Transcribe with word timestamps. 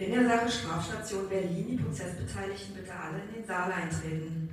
In 0.00 0.12
der 0.12 0.26
Sache 0.26 0.50
Strafstation 0.50 1.28
Berlin 1.28 1.66
die 1.68 1.76
Prozessbeteiligten 1.76 2.74
bitte 2.74 2.90
alle 2.90 3.20
in 3.28 3.34
den 3.34 3.46
Saal 3.46 3.70
eintreten. 3.70 4.48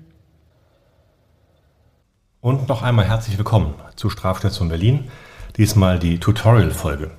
Und 2.41 2.67
noch 2.67 2.83
einmal 2.83 3.05
herzlich 3.05 3.37
willkommen 3.37 3.73
zu 3.95 4.09
Strafstation 4.09 4.67
Berlin, 4.67 5.09
diesmal 5.55 5.99
die 5.99 6.19
Tutorial-Folge. 6.19 7.11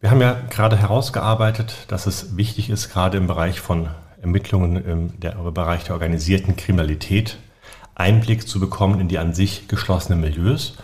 Wir 0.00 0.10
haben 0.10 0.20
ja 0.20 0.36
gerade 0.50 0.76
herausgearbeitet, 0.76 1.86
dass 1.88 2.06
es 2.06 2.36
wichtig 2.36 2.68
ist, 2.68 2.90
gerade 2.90 3.16
im 3.16 3.26
Bereich 3.26 3.60
von 3.60 3.88
Ermittlungen 4.20 4.76
im 4.84 5.18
der, 5.18 5.30
Bereich 5.30 5.84
der 5.84 5.94
organisierten 5.94 6.54
Kriminalität 6.54 7.38
Einblick 7.94 8.46
zu 8.46 8.60
bekommen 8.60 9.00
in 9.00 9.08
die 9.08 9.16
an 9.16 9.32
sich 9.32 9.68
geschlossenen 9.68 10.20
Milieus 10.20 10.76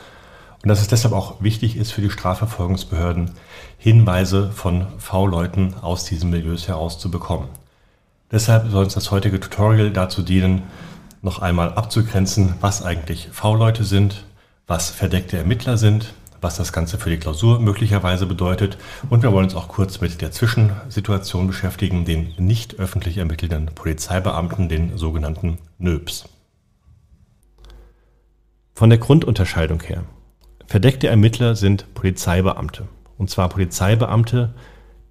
und 0.65 0.69
dass 0.69 0.81
es 0.81 0.89
deshalb 0.89 1.13
auch 1.13 1.43
wichtig 1.43 1.77
ist 1.77 1.93
für 1.93 2.01
die 2.01 2.09
Strafverfolgungsbehörden, 2.09 3.33
Hinweise 3.77 4.51
von 4.51 4.87
V-Leuten 4.97 5.75
aus 5.83 6.07
diesen 6.07 6.31
Milieus 6.31 6.69
herauszubekommen. 6.69 7.49
Deshalb 8.33 8.71
soll 8.71 8.85
uns 8.85 8.95
das 8.95 9.11
heutige 9.11 9.39
Tutorial 9.39 9.91
dazu 9.91 10.23
dienen, 10.23 10.63
noch 11.21 11.43
einmal 11.43 11.75
abzugrenzen, 11.75 12.55
was 12.63 12.83
eigentlich 12.83 13.29
V-Leute 13.31 13.85
sind, 13.85 14.25
was 14.67 14.89
verdeckte 14.89 15.37
Ermittler 15.37 15.77
sind, 15.77 16.15
was 16.41 16.57
das 16.57 16.73
Ganze 16.73 16.97
für 16.97 17.11
die 17.11 17.19
Klausur 17.19 17.61
möglicherweise 17.61 18.25
bedeutet. 18.25 18.79
Und 19.11 19.23
wir 19.23 19.33
wollen 19.33 19.45
uns 19.45 19.55
auch 19.55 19.69
kurz 19.69 20.01
mit 20.01 20.23
der 20.23 20.33
Zwischensituation 20.33 21.47
beschäftigen, 21.47 22.07
den 22.07 22.33
nicht 22.39 22.79
öffentlich 22.79 23.19
ermittelnden 23.19 23.67
Polizeibeamten, 23.75 24.71
den 24.71 24.97
sogenannten 24.97 25.59
NÖBs. 25.79 26.25
Von 28.73 28.89
der 28.89 28.99
Grundunterscheidung 28.99 29.83
her 29.83 30.05
Verdeckte 30.67 31.09
Ermittler 31.09 31.57
sind 31.57 31.93
Polizeibeamte. 31.95 32.89
Und 33.19 33.31
zwar 33.31 33.49
Polizeibeamte, 33.49 34.55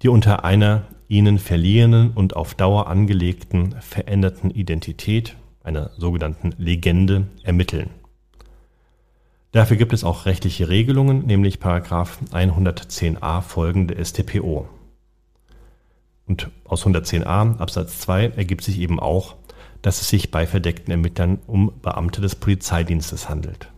die 0.02 0.08
unter 0.08 0.44
einer 0.44 0.82
ihnen 1.08 1.38
verliehenen 1.38 2.10
und 2.10 2.36
auf 2.36 2.54
Dauer 2.54 2.88
angelegten 2.88 3.74
veränderten 3.80 4.50
Identität, 4.50 5.36
einer 5.62 5.90
sogenannten 5.96 6.54
Legende, 6.58 7.28
ermitteln. 7.42 7.90
Dafür 9.52 9.76
gibt 9.76 9.92
es 9.92 10.02
auch 10.02 10.26
rechtliche 10.26 10.68
Regelungen, 10.68 11.24
nämlich 11.26 11.58
110a 11.58 13.40
folgende 13.40 14.04
StPO. 14.04 14.68
Und 16.26 16.50
aus 16.64 16.84
110a 16.84 17.58
Absatz 17.58 18.00
2 18.00 18.32
ergibt 18.36 18.64
sich 18.64 18.80
eben 18.80 18.98
auch, 18.98 19.36
dass 19.80 20.00
es 20.00 20.08
sich 20.08 20.30
bei 20.30 20.46
verdeckten 20.46 20.90
Ermittlern 20.90 21.38
um 21.46 21.72
Beamte 21.82 22.20
des 22.20 22.34
Polizeidienstes 22.34 23.28
handelt. 23.28 23.70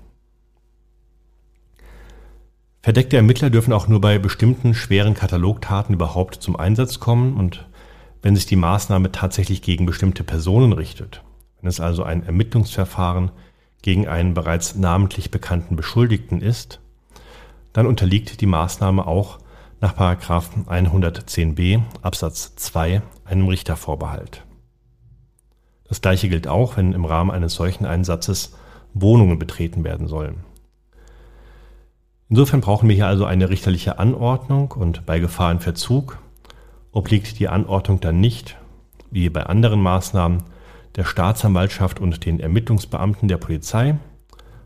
Verdeckte 2.87 3.17
Ermittler 3.17 3.51
dürfen 3.51 3.73
auch 3.73 3.89
nur 3.89 4.01
bei 4.01 4.20
bestimmten 4.20 4.73
schweren 4.73 5.15
Katalogtaten 5.15 5.92
überhaupt 5.92 6.37
zum 6.37 6.55
Einsatz 6.55 7.01
kommen 7.01 7.37
und 7.37 7.67
wenn 8.23 8.37
sich 8.37 8.47
die 8.47 8.55
Maßnahme 8.55 9.11
tatsächlich 9.11 9.61
gegen 9.61 9.87
bestimmte 9.87 10.23
Personen 10.23 10.73
richtet, 10.73 11.25
wenn 11.61 11.69
es 11.69 11.81
also 11.81 12.05
ein 12.05 12.23
Ermittlungsverfahren 12.23 13.33
gegen 13.83 14.07
einen 14.07 14.34
bereits 14.34 14.77
namentlich 14.77 15.33
bekannten 15.33 15.75
Beschuldigten 15.75 16.41
ist, 16.41 16.79
dann 17.73 17.89
unterliegt 17.89 18.41
die 18.41 18.47
Maßnahme 18.47 19.05
auch 19.05 19.41
nach 19.81 19.98
110b 19.98 21.83
Absatz 22.03 22.55
2 22.55 23.03
einem 23.25 23.48
Richtervorbehalt. 23.48 24.45
Das 25.89 26.01
gleiche 26.01 26.29
gilt 26.29 26.47
auch, 26.47 26.77
wenn 26.77 26.92
im 26.92 27.05
Rahmen 27.05 27.33
eines 27.33 27.55
solchen 27.55 27.84
Einsatzes 27.84 28.55
Wohnungen 28.95 29.41
betreten 29.41 29.83
werden 29.83 30.07
sollen. 30.07 30.45
Insofern 32.29 32.61
brauchen 32.61 32.89
wir 32.89 32.97
hier 32.97 33.07
also 33.07 33.25
eine 33.25 33.49
richterliche 33.49 33.99
Anordnung 33.99 34.73
und 34.73 35.07
bei 35.07 35.21
Gefahr 35.21 35.53
in 35.53 35.61
Verzug 35.61 36.19
obliegt 36.91 37.39
die 37.39 37.49
Anordnung 37.49 38.01
dann 38.01 38.21
nicht, 38.21 38.57
wie 39.11 39.29
bei 39.29 39.45
anderen 39.45 39.81
Maßnahmen, 39.81 40.43
der 40.97 41.05
Staatsanwaltschaft 41.05 42.01
und 42.01 42.25
den 42.25 42.41
Ermittlungsbeamten 42.41 43.29
der 43.29 43.37
Polizei, 43.37 43.97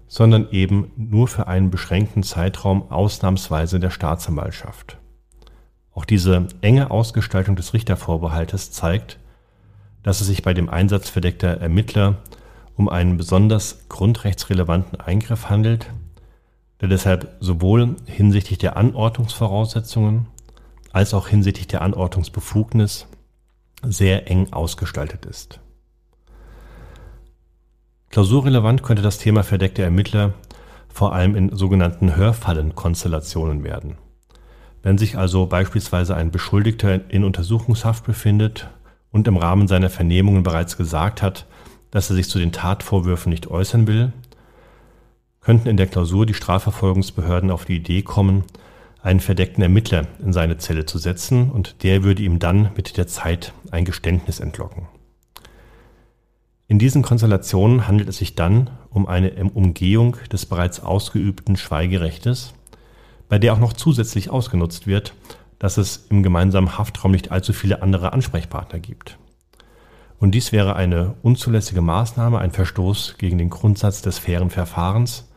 sondern 0.07 0.49
eben 0.51 0.91
nur 0.97 1.29
für 1.29 1.49
einen 1.49 1.71
beschränkten 1.71 2.23
Zeitraum 2.23 2.91
ausnahmsweise 2.91 3.79
der 3.79 3.91
Staatsanwaltschaft. 3.91 4.97
Auch 5.93 6.05
diese 6.05 6.47
enge 6.63 6.91
Ausgestaltung 6.91 7.57
des 7.57 7.75
Richtervorbehaltes 7.75 8.71
zeigt, 8.71 9.19
dass 10.03 10.21
es 10.21 10.29
sich 10.29 10.43
bei 10.43 10.55
dem 10.55 10.69
Einsatz 10.69 11.11
verdeckter 11.11 11.61
Ermittler 11.61 12.19
um 12.77 12.89
einen 12.89 13.19
besonders 13.19 13.89
grundrechtsrelevanten 13.89 15.01
Eingriff 15.01 15.51
handelt, 15.51 15.91
der 16.81 16.89
deshalb 16.89 17.37
sowohl 17.41 17.97
hinsichtlich 18.07 18.59
der 18.59 18.77
Anordnungsvoraussetzungen 18.77 20.27
als 20.93 21.15
auch 21.15 21.29
hinsichtlich 21.29 21.69
der 21.69 21.83
Anordnungsbefugnis 21.83 23.07
sehr 23.83 24.31
eng 24.31 24.53
ausgestaltet 24.53 25.25
ist. 25.25 25.61
Klausurrelevant 28.11 28.83
könnte 28.83 29.03
das 29.03 29.19
Thema 29.19 29.45
verdeckte 29.45 29.83
Ermittler 29.83 30.35
vor 30.89 31.15
allem 31.15 31.37
in 31.37 31.55
sogenannten 31.55 32.17
Hörfallenkonstellationen 32.17 33.63
werden. 33.63 33.97
Wenn 34.83 34.99
sich 34.99 35.17
also 35.17 35.47
beispielsweise 35.47 36.17
ein 36.17 36.33
Beschuldigter 36.33 37.11
in 37.11 37.23
Untersuchungshaft 37.23 38.05
befindet 38.05 38.69
und 39.13 39.29
im 39.29 39.37
Rahmen 39.37 39.69
seiner 39.69 39.91
Vernehmungen 39.91 40.43
bereits 40.43 40.77
gesagt 40.77 41.23
hat, 41.23 41.47
dass 41.91 42.11
er 42.11 42.17
sich 42.17 42.29
zu 42.29 42.39
den 42.39 42.53
Tatvorwürfen 42.53 43.31
nicht 43.31 43.47
äußern 43.49 43.87
will, 43.87 44.13
könnten 45.41 45.69
in 45.69 45.77
der 45.77 45.87
Klausur 45.87 46.27
die 46.27 46.35
Strafverfolgungsbehörden 46.35 47.51
auf 47.51 47.65
die 47.65 47.77
Idee 47.77 48.03
kommen, 48.03 48.45
einen 49.03 49.21
verdeckten 49.21 49.63
Ermittler 49.63 50.07
in 50.23 50.33
seine 50.33 50.59
Zelle 50.59 50.85
zu 50.85 50.99
setzen 50.99 51.51
und 51.51 51.83
der 51.83 52.03
würde 52.03 52.23
ihm 52.23 52.39
dann 52.39 52.71
mit 52.77 52.97
der 52.97 53.07
Zeit 53.07 53.53
ein 53.71 53.85
Geständnis 53.85 54.41
entlocken. 54.41 54.89
In 56.69 56.79
diesen 56.79 57.03
Konstellationen 57.03 57.89
handelt 57.89 58.09
es 58.09 58.19
sich 58.19 58.37
dann 58.37 58.71
um 58.91 59.09
eine 59.09 59.33
Umgehung 59.45 60.17
des 60.31 60.47
bereits 60.47 60.81
ausgeübten 60.81 61.57
Schweigerechtes, 61.57 62.55
bei 63.29 63.39
der 63.39 63.55
auch 63.55 63.59
noch 63.59 63.73
zusätzlich 63.73 64.31
ausgenutzt 64.31 64.87
wird, 64.87 65.15
dass 65.59 65.79
es 65.79 66.07
im 66.11 66.23
gemeinsamen 66.23 66.79
Haftraum 66.79 67.13
nicht 67.13 67.33
allzu 67.33 67.53
viele 67.53 67.83
andere 67.83 68.13
Ansprechpartner 68.13 68.79
gibt. 68.79 69.19
Und 70.19 70.33
dies 70.33 70.53
wäre 70.53 70.77
eine 70.77 71.15
unzulässige 71.23 71.81
Maßnahme, 71.81 72.39
ein 72.39 72.51
Verstoß 72.51 73.17
gegen 73.19 73.39
den 73.39 73.51
Grundsatz 73.51 74.03
des 74.03 74.19
fairen 74.19 74.51
Verfahrens, 74.51 75.30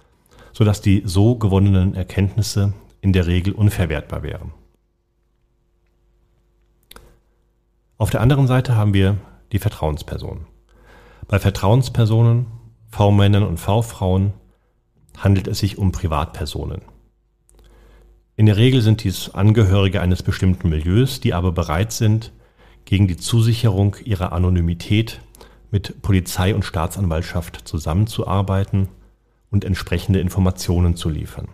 sodass 0.54 0.82
die 0.82 1.02
so 1.06 1.36
gewonnenen 1.36 1.96
Erkenntnisse 1.96 2.74
in 3.02 3.12
der 3.12 3.28
Regel 3.28 3.54
unverwertbar 3.54 4.24
wären. 4.24 4.54
Auf 7.98 8.10
der 8.10 8.22
anderen 8.22 8.48
Seite 8.48 8.76
haben 8.76 8.94
wir 8.94 9.18
die 9.52 9.60
Vertrauenspersonen. 9.60 10.46
Bei 11.28 11.40
Vertrauenspersonen, 11.40 12.48
V-Männern 12.90 13.44
und 13.44 13.60
V-Frauen 13.60 14.34
handelt 15.18 15.48
es 15.48 15.60
sich 15.60 15.78
um 15.78 15.92
Privatpersonen. 15.92 16.82
In 18.36 18.46
der 18.46 18.58
Regel 18.58 18.82
sind 18.82 19.04
dies 19.04 19.30
Angehörige 19.30 20.02
eines 20.02 20.24
bestimmten 20.24 20.70
Milieus, 20.70 21.20
die 21.20 21.34
aber 21.34 21.52
bereit 21.52 21.92
sind, 21.92 22.32
gegen 22.86 23.08
die 23.08 23.18
Zusicherung 23.18 23.96
ihrer 24.04 24.34
Anonymität 24.34 25.22
mit 25.72 26.02
Polizei 26.02 26.54
und 26.54 26.66
Staatsanwaltschaft 26.66 27.68
zusammenzuarbeiten 27.68 28.90
und 29.54 29.64
entsprechende 29.64 30.20
Informationen 30.20 30.96
zu 30.96 31.10
liefern. 31.10 31.48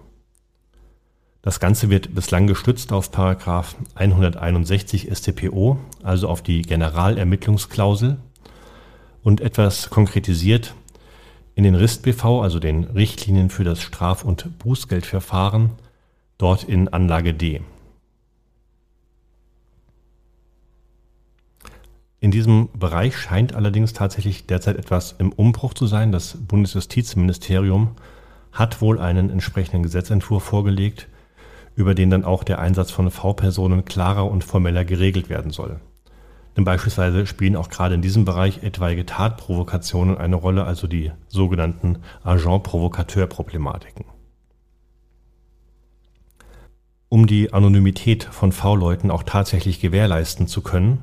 Das 1.41 1.59
Ganze 1.59 1.89
wird 1.89 2.15
bislang 2.15 2.47
gestützt 2.47 2.93
auf 2.93 3.11
161 3.15 5.09
StPO, 5.13 5.77
also 6.01 6.29
auf 6.29 6.41
die 6.41 6.61
Generalermittlungsklausel 6.61 8.17
und 9.21 9.41
etwas 9.41 9.89
konkretisiert 9.89 10.75
in 11.55 11.65
den 11.65 11.75
RIST-BV, 11.75 12.41
also 12.41 12.59
den 12.59 12.85
Richtlinien 12.85 13.49
für 13.49 13.65
das 13.65 13.81
Straf- 13.81 14.23
und 14.23 14.59
Bußgeldverfahren, 14.59 15.71
dort 16.37 16.63
in 16.63 16.87
Anlage 16.87 17.33
D. 17.33 17.61
In 22.21 22.31
diesem 22.31 22.69
Bereich 22.73 23.17
scheint 23.17 23.55
allerdings 23.55 23.93
tatsächlich 23.93 24.45
derzeit 24.45 24.77
etwas 24.77 25.15
im 25.19 25.31
Umbruch 25.31 25.73
zu 25.73 25.87
sein. 25.87 26.11
Das 26.11 26.35
Bundesjustizministerium 26.37 27.91
hat 28.51 28.81
wohl 28.81 28.99
einen 28.99 29.29
entsprechenden 29.29 29.83
Gesetzentwurf 29.83 30.43
vorgelegt, 30.43 31.07
über 31.75 31.95
den 31.95 32.09
dann 32.09 32.25
auch 32.25 32.43
der 32.43 32.59
Einsatz 32.59 32.91
von 32.91 33.09
V-Personen 33.09 33.85
klarer 33.85 34.29
und 34.29 34.43
formeller 34.43 34.83
geregelt 34.83 35.29
werden 35.29 35.51
soll. 35.51 35.79
Denn 36.57 36.65
beispielsweise 36.65 37.25
spielen 37.25 37.55
auch 37.55 37.69
gerade 37.69 37.95
in 37.95 38.01
diesem 38.01 38.25
Bereich 38.25 38.63
etwaige 38.63 39.05
Tatprovokationen 39.05 40.17
eine 40.17 40.35
Rolle, 40.35 40.65
also 40.65 40.87
die 40.87 41.13
sogenannten 41.29 41.99
Agent-Provocateur-Problematiken. 42.23 44.03
Um 47.07 47.27
die 47.27 47.53
Anonymität 47.53 48.25
von 48.25 48.51
V-Leuten 48.51 49.09
auch 49.09 49.23
tatsächlich 49.23 49.79
gewährleisten 49.79 50.47
zu 50.47 50.61
können, 50.61 50.99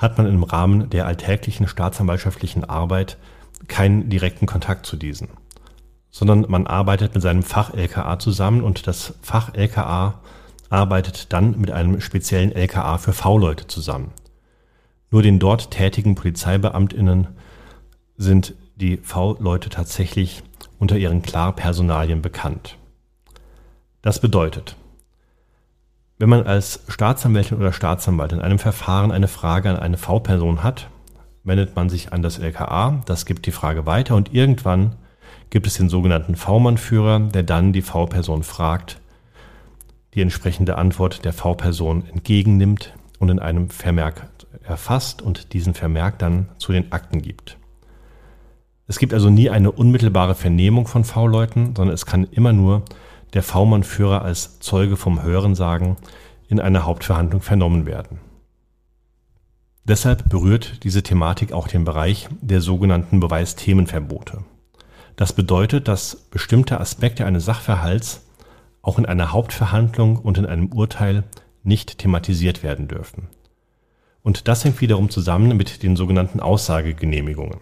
hat 0.00 0.16
man 0.16 0.26
im 0.26 0.42
Rahmen 0.42 0.88
der 0.88 1.06
alltäglichen 1.06 1.68
staatsanwaltschaftlichen 1.68 2.64
Arbeit 2.64 3.18
keinen 3.68 4.08
direkten 4.08 4.46
Kontakt 4.46 4.86
zu 4.86 4.96
diesen, 4.96 5.28
sondern 6.10 6.46
man 6.48 6.66
arbeitet 6.66 7.12
mit 7.14 7.22
seinem 7.22 7.42
Fach-LKA 7.42 8.18
zusammen 8.18 8.62
und 8.62 8.86
das 8.86 9.14
Fach-LKA 9.20 10.20
arbeitet 10.70 11.32
dann 11.34 11.60
mit 11.60 11.70
einem 11.70 12.00
speziellen 12.00 12.50
LKA 12.52 12.96
für 12.96 13.12
V-Leute 13.12 13.66
zusammen. 13.66 14.12
Nur 15.10 15.22
den 15.22 15.38
dort 15.38 15.70
tätigen 15.70 16.14
Polizeibeamtinnen 16.14 17.28
sind 18.16 18.54
die 18.76 18.96
V-Leute 18.96 19.68
tatsächlich 19.68 20.42
unter 20.78 20.96
ihren 20.96 21.20
Klarpersonalien 21.20 22.22
bekannt. 22.22 22.78
Das 24.00 24.18
bedeutet, 24.20 24.76
wenn 26.20 26.28
man 26.28 26.46
als 26.46 26.80
Staatsanwältin 26.88 27.56
oder 27.56 27.72
Staatsanwalt 27.72 28.32
in 28.32 28.42
einem 28.42 28.58
Verfahren 28.58 29.10
eine 29.10 29.26
Frage 29.26 29.70
an 29.70 29.76
eine 29.76 29.96
V-Person 29.96 30.62
hat, 30.62 30.90
wendet 31.44 31.74
man 31.74 31.88
sich 31.88 32.12
an 32.12 32.20
das 32.20 32.38
LKA, 32.38 33.00
das 33.06 33.24
gibt 33.24 33.46
die 33.46 33.52
Frage 33.52 33.86
weiter 33.86 34.16
und 34.16 34.34
irgendwann 34.34 34.96
gibt 35.48 35.66
es 35.66 35.78
den 35.78 35.88
sogenannten 35.88 36.36
V-Mann-Führer, 36.36 37.20
der 37.20 37.42
dann 37.42 37.72
die 37.72 37.80
V-Person 37.80 38.42
fragt, 38.42 39.00
die 40.12 40.20
entsprechende 40.20 40.76
Antwort 40.76 41.24
der 41.24 41.32
V-Person 41.32 42.04
entgegennimmt 42.12 42.92
und 43.18 43.30
in 43.30 43.38
einem 43.38 43.70
Vermerk 43.70 44.28
erfasst 44.62 45.22
und 45.22 45.54
diesen 45.54 45.72
Vermerk 45.72 46.18
dann 46.18 46.50
zu 46.58 46.72
den 46.72 46.92
Akten 46.92 47.22
gibt. 47.22 47.56
Es 48.86 48.98
gibt 48.98 49.14
also 49.14 49.30
nie 49.30 49.48
eine 49.48 49.72
unmittelbare 49.72 50.34
Vernehmung 50.34 50.86
von 50.86 51.04
V-Leuten, 51.04 51.74
sondern 51.74 51.94
es 51.94 52.04
kann 52.04 52.24
immer 52.24 52.52
nur 52.52 52.82
der 53.34 53.42
V-Mann-Führer 53.42 54.22
als 54.22 54.60
Zeuge 54.60 54.96
vom 54.96 55.22
Hörensagen 55.22 55.96
in 56.48 56.60
einer 56.60 56.84
Hauptverhandlung 56.84 57.42
vernommen 57.42 57.86
werden. 57.86 58.18
Deshalb 59.84 60.28
berührt 60.28 60.84
diese 60.84 61.02
Thematik 61.02 61.52
auch 61.52 61.68
den 61.68 61.84
Bereich 61.84 62.28
der 62.40 62.60
sogenannten 62.60 63.20
Beweisthemenverbote. 63.20 64.44
Das 65.16 65.32
bedeutet, 65.32 65.88
dass 65.88 66.16
bestimmte 66.16 66.80
Aspekte 66.80 67.26
eines 67.26 67.44
Sachverhalts 67.44 68.22
auch 68.82 68.98
in 68.98 69.06
einer 69.06 69.32
Hauptverhandlung 69.32 70.16
und 70.16 70.38
in 70.38 70.46
einem 70.46 70.72
Urteil 70.72 71.24
nicht 71.62 71.98
thematisiert 71.98 72.62
werden 72.62 72.88
dürfen. 72.88 73.28
Und 74.22 74.48
das 74.48 74.64
hängt 74.64 74.80
wiederum 74.80 75.10
zusammen 75.10 75.56
mit 75.56 75.82
den 75.82 75.96
sogenannten 75.96 76.40
Aussagegenehmigungen. 76.40 77.60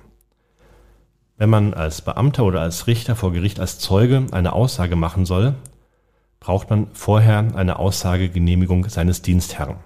Wenn 1.38 1.50
man 1.50 1.72
als 1.72 2.02
Beamter 2.02 2.44
oder 2.44 2.60
als 2.60 2.88
Richter 2.88 3.14
vor 3.14 3.32
Gericht 3.32 3.60
als 3.60 3.78
Zeuge 3.78 4.26
eine 4.32 4.52
Aussage 4.52 4.96
machen 4.96 5.24
soll, 5.24 5.54
braucht 6.40 6.68
man 6.68 6.88
vorher 6.94 7.54
eine 7.54 7.78
Aussagegenehmigung 7.78 8.88
seines 8.88 9.22
Dienstherrn. 9.22 9.76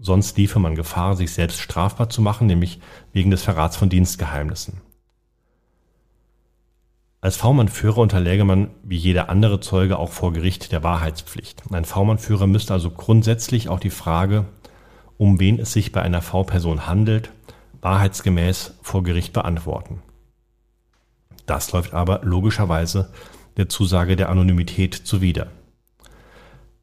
Sonst 0.00 0.38
liefe 0.38 0.60
man 0.60 0.76
Gefahr, 0.76 1.16
sich 1.16 1.32
selbst 1.32 1.58
strafbar 1.58 2.10
zu 2.10 2.22
machen, 2.22 2.46
nämlich 2.46 2.78
wegen 3.12 3.32
des 3.32 3.42
Verrats 3.42 3.76
von 3.76 3.88
Dienstgeheimnissen. 3.88 4.80
Als 7.20 7.36
V-Mann-Führer 7.36 7.98
unterläge 7.98 8.44
man 8.44 8.70
wie 8.84 8.96
jeder 8.96 9.28
andere 9.28 9.58
Zeuge 9.58 9.98
auch 9.98 10.12
vor 10.12 10.32
Gericht 10.32 10.70
der 10.70 10.84
Wahrheitspflicht. 10.84 11.64
Ein 11.72 11.84
V-Mann-Führer 11.84 12.46
müsste 12.46 12.72
also 12.72 12.88
grundsätzlich 12.92 13.68
auch 13.68 13.80
die 13.80 13.90
Frage, 13.90 14.46
um 15.18 15.40
wen 15.40 15.58
es 15.58 15.72
sich 15.72 15.90
bei 15.90 16.02
einer 16.02 16.22
V-Person 16.22 16.86
handelt, 16.86 17.32
wahrheitsgemäß 17.80 18.78
vor 18.80 19.02
Gericht 19.02 19.32
beantworten. 19.32 20.02
Das 21.50 21.72
läuft 21.72 21.94
aber 21.94 22.20
logischerweise 22.22 23.10
der 23.56 23.68
Zusage 23.68 24.14
der 24.14 24.28
Anonymität 24.28 24.94
zuwider. 24.94 25.48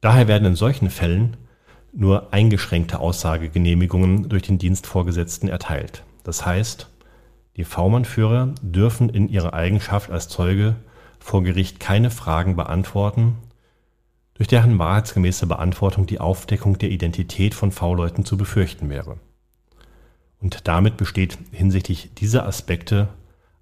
Daher 0.01 0.27
werden 0.27 0.43
in 0.43 0.55
solchen 0.57 0.89
Fällen 0.89 1.37
nur 1.93 2.33
eingeschränkte 2.33 2.99
Aussagegenehmigungen 2.99 4.27
durch 4.27 4.43
den 4.43 4.57
Dienstvorgesetzten 4.57 5.47
erteilt. 5.47 6.03
Das 6.25 6.45
heißt, 6.45 6.89
die 7.55 7.63
V-Mann-Führer 7.63 8.55
dürfen 8.61 9.07
in 9.07 9.29
ihrer 9.29 9.53
Eigenschaft 9.53 10.11
als 10.11 10.27
Zeuge 10.27 10.75
vor 11.17 11.43
Gericht 11.43 11.79
keine 11.79 12.11
Fragen 12.11 12.57
beantworten, 12.57 13.37
durch 14.33 14.49
deren 14.49 14.77
wahrheitsgemäße 14.77 15.47
Beantwortung 15.47 16.07
die 16.07 16.19
Aufdeckung 16.19 16.77
der 16.77 16.91
Identität 16.91 17.53
von 17.53 17.71
V-Leuten 17.71 18.25
zu 18.25 18.35
befürchten 18.35 18.89
wäre. 18.89 19.15
Und 20.41 20.67
damit 20.67 20.97
besteht 20.97 21.37
hinsichtlich 21.53 22.13
dieser 22.15 22.45
Aspekte 22.45 23.07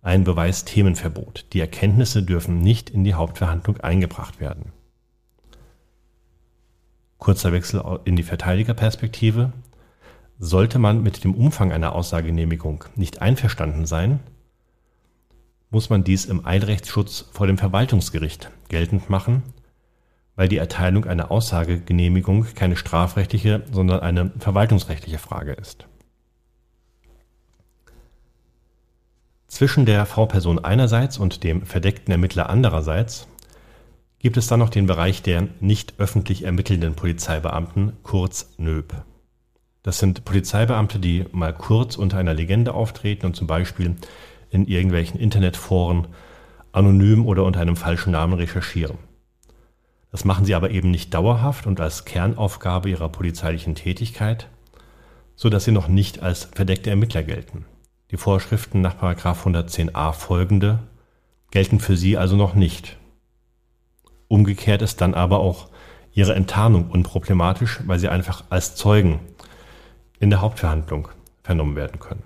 ein 0.05 0.23
Beweisthemenverbot. 0.23 1.47
Die 1.53 1.59
Erkenntnisse 1.59 2.23
dürfen 2.23 2.59
nicht 2.59 2.89
in 2.89 3.03
die 3.03 3.15
Hauptverhandlung 3.15 3.77
eingebracht 3.77 4.39
werden. 4.39 4.71
Kurzer 7.17 7.51
Wechsel 7.51 7.83
in 8.05 8.15
die 8.15 8.23
Verteidigerperspektive. 8.23 9.51
Sollte 10.37 10.79
man 10.79 11.01
mit 11.01 11.23
dem 11.23 11.33
Umfang 11.33 11.71
einer 11.71 11.93
Aussagegenehmigung 11.93 12.83
nicht 12.95 13.21
einverstanden 13.21 13.85
sein, 13.85 14.19
muss 15.69 15.89
man 15.89 16.03
dies 16.03 16.25
im 16.25 16.45
Eilrechtsschutz 16.45 17.29
vor 17.31 17.47
dem 17.47 17.57
Verwaltungsgericht 17.57 18.51
geltend 18.69 19.09
machen, 19.09 19.43
weil 20.35 20.49
die 20.49 20.57
Erteilung 20.57 21.05
einer 21.05 21.31
Aussagegenehmigung 21.31 22.45
keine 22.53 22.75
strafrechtliche, 22.75 23.63
sondern 23.71 24.01
eine 24.01 24.31
verwaltungsrechtliche 24.37 25.17
Frage 25.17 25.53
ist. 25.53 25.87
Zwischen 29.55 29.85
der 29.85 30.05
V-Person 30.05 30.59
einerseits 30.59 31.17
und 31.17 31.45
dem 31.45 31.65
verdeckten 31.65 32.11
Ermittler 32.11 32.49
andererseits 32.49 33.25
gibt 34.19 34.35
es 34.35 34.47
dann 34.47 34.59
noch 34.59 34.69
den 34.69 34.85
Bereich 34.85 35.21
der 35.21 35.47
nicht 35.61 35.93
öffentlich 35.97 36.43
ermittelnden 36.43 36.95
Polizeibeamten, 36.95 37.93
kurz 38.03 38.51
NÖB. 38.57 38.91
Das 39.81 39.97
sind 39.97 40.25
Polizeibeamte, 40.25 40.99
die 40.99 41.23
mal 41.31 41.53
kurz 41.53 41.95
unter 41.95 42.17
einer 42.17 42.33
Legende 42.33 42.73
auftreten 42.73 43.27
und 43.27 43.37
zum 43.37 43.47
Beispiel 43.47 43.95
in 44.49 44.67
irgendwelchen 44.67 45.21
Internetforen 45.21 46.09
anonym 46.73 47.25
oder 47.25 47.45
unter 47.45 47.61
einem 47.61 47.77
falschen 47.77 48.11
Namen 48.11 48.33
recherchieren. 48.33 48.97
Das 50.11 50.25
machen 50.25 50.43
sie 50.43 50.55
aber 50.55 50.71
eben 50.71 50.91
nicht 50.91 51.13
dauerhaft 51.13 51.65
und 51.65 51.79
als 51.79 52.03
Kernaufgabe 52.03 52.89
ihrer 52.89 53.07
polizeilichen 53.07 53.75
Tätigkeit, 53.75 54.49
so 55.37 55.47
dass 55.47 55.63
sie 55.63 55.71
noch 55.71 55.87
nicht 55.87 56.21
als 56.21 56.43
verdeckte 56.43 56.89
Ermittler 56.89 57.23
gelten. 57.23 57.63
Die 58.15 58.21
Vorschriften 58.21 58.79
nach 58.79 59.01
110a 59.01 60.13
folgende 60.13 60.79
gelten 61.51 61.81
für 61.81 61.97
sie 61.97 62.17
also 62.17 62.37
noch 62.37 62.55
nicht. 62.55 62.95
Umgekehrt 64.29 64.81
ist 64.81 65.01
dann 65.01 65.13
aber 65.13 65.41
auch 65.41 65.67
ihre 66.13 66.33
Enttarnung 66.33 66.89
unproblematisch, 66.89 67.81
weil 67.85 67.99
sie 67.99 68.07
einfach 68.07 68.45
als 68.49 68.77
Zeugen 68.77 69.19
in 70.17 70.29
der 70.29 70.39
Hauptverhandlung 70.39 71.09
vernommen 71.43 71.75
werden 71.75 71.99
können. 71.99 72.23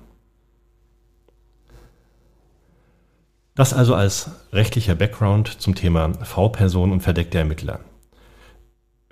Das 3.55 3.73
also 3.73 3.95
als 3.95 4.29
rechtlicher 4.53 4.93
Background 4.93 5.59
zum 5.59 5.73
Thema 5.73 6.13
V-Person 6.23 6.91
und 6.91 7.01
verdeckte 7.01 7.39
Ermittler. 7.39 7.79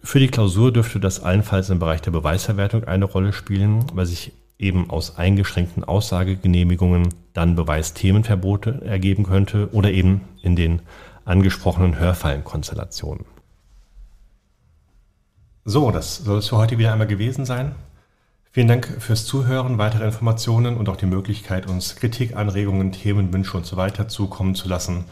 Für 0.04 0.20
die 0.20 0.28
Klausur 0.28 0.72
dürfte 0.72 1.00
das 1.00 1.24
allenfalls 1.24 1.72
im 1.72 1.80
Bereich 1.80 2.04
der 2.04 2.12
Beweisverwertung 2.12 2.84
eine 2.84 3.06
Rolle 3.06 3.34
spielen, 3.34 3.84
weil 3.96 4.06
sich 4.06 4.32
eben 4.60 4.90
aus 4.90 5.18
eingeschränkten 5.18 5.84
Aussagegenehmigungen 5.84 7.14
dann 7.34 7.56
Beweisthemenverbote 7.56 8.82
ergeben 8.86 9.24
könnte 9.24 9.70
oder 9.72 9.92
eben 9.92 10.22
in 10.42 10.56
den 10.56 10.82
angesprochenen 11.26 12.00
Hörfallenkonstellationen. 12.00 13.26
So, 15.66 15.92
das 15.92 16.18
soll 16.18 16.40
es 16.40 16.48
für 16.48 16.58
heute 16.58 16.78
wieder 16.78 16.94
einmal 16.94 17.08
gewesen 17.08 17.46
sein. 17.46 17.76
Vielen 18.52 18.70
Dank 18.70 18.88
fürs 19.00 19.26
Zuhören, 19.26 19.78
weitere 19.78 20.06
Informationen 20.06 20.78
und 20.78 20.90
auch 20.90 20.96
die 20.96 21.06
Möglichkeit, 21.06 21.68
uns 21.68 21.96
Kritik, 21.96 22.36
Anregungen, 22.36 22.92
Themenwünsche 22.92 23.58
und 23.58 23.66
so 23.66 23.78
weiter 23.78 24.08
zukommen 24.08 24.56
zu 24.56 24.68
lassen 24.68 25.06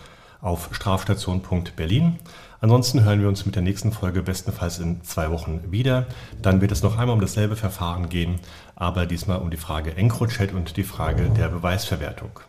auf 0.45 0.69
strafstation.berlin. 0.71 2.19
Ansonsten 2.61 3.03
hören 3.03 3.19
wir 3.19 3.27
uns 3.27 3.45
mit 3.45 3.55
der 3.55 3.63
nächsten 3.63 3.91
Folge 3.91 4.21
bestenfalls 4.21 4.79
in 4.79 5.03
zwei 5.03 5.31
Wochen 5.31 5.71
wieder. 5.71 6.05
Dann 6.41 6.61
wird 6.61 6.71
es 6.71 6.83
noch 6.83 6.97
einmal 6.97 7.15
um 7.15 7.21
dasselbe 7.21 7.55
Verfahren 7.55 8.09
gehen, 8.09 8.39
aber 8.75 9.05
diesmal 9.05 9.39
um 9.39 9.49
die 9.49 9.57
Frage 9.57 9.95
EncroChat 9.97 10.53
und 10.53 10.77
die 10.77 10.83
Frage 10.83 11.29
der 11.29 11.49
Beweisverwertung. 11.49 12.39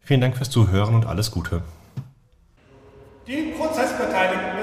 Vielen 0.00 0.20
Dank 0.20 0.36
fürs 0.36 0.50
Zuhören 0.50 0.94
und 0.94 1.06
alles 1.06 1.30
Gute. 1.30 1.62
Die 3.26 3.54
Prozessbeteiligten. 3.56 4.53